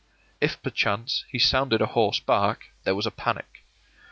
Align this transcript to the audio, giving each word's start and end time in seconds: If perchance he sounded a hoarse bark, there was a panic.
If 0.41 0.59
perchance 0.63 1.25
he 1.29 1.37
sounded 1.37 1.79
a 1.79 1.85
hoarse 1.85 2.19
bark, 2.19 2.69
there 2.85 2.95
was 2.95 3.05
a 3.05 3.11
panic. 3.11 3.59